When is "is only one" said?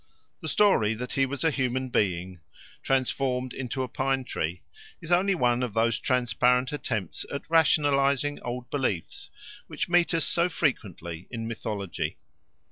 4.99-5.61